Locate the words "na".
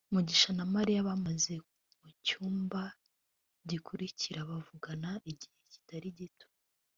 0.57-0.65